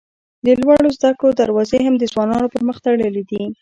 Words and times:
د 0.45 0.47
لوړو 0.61 0.87
زده 0.97 1.11
کړو 1.17 1.31
دروازې 1.41 1.77
هم 1.85 1.95
د 1.97 2.03
ځوانانو 2.11 2.51
پر 2.53 2.61
مخ 2.67 2.77
تړلي 2.85 3.23
دي. 3.29 3.41